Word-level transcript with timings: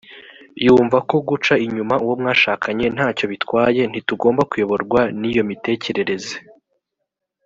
yumva 0.65 0.97
ko 1.09 1.15
guca 1.27 1.53
inyuma 1.65 1.95
uwo 2.03 2.15
mwashakanye 2.21 2.85
nta 2.95 3.07
cyo 3.17 3.25
bitwaye 3.31 3.81
ntitugomba 3.91 4.41
kuyoborwa 4.49 5.01
n 5.19 5.21
iyo 5.31 5.43
mitekerereze 5.49 6.35